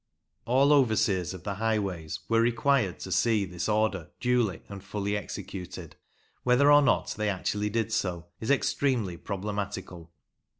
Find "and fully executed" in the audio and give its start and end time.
4.67-5.95